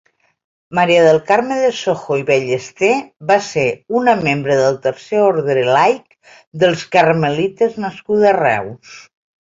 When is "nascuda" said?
7.89-8.35